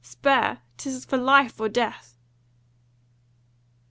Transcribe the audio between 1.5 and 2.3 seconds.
or death!"